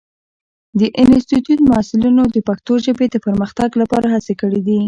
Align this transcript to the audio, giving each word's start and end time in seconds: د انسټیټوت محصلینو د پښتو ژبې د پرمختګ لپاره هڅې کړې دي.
د 0.79 0.81
انسټیټوت 1.03 1.59
محصلینو 1.69 2.23
د 2.35 2.37
پښتو 2.47 2.73
ژبې 2.85 3.05
د 3.09 3.15
پرمختګ 3.25 3.69
لپاره 3.81 4.07
هڅې 4.13 4.33
کړې 4.41 4.61
دي. 4.67 4.77